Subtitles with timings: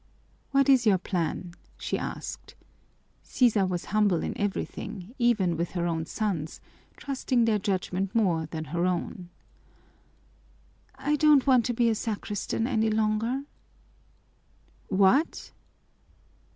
[0.49, 2.55] "What is your plan?" she asked.
[3.21, 6.59] Sisa was humble in everything, even with her own sons,
[6.97, 9.29] trusting their judgment more than her own.
[10.95, 13.43] "I don't want to be a sacristan any longer."
[14.87, 15.51] "What?"